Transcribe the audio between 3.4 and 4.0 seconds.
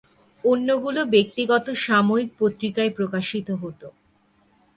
হতো।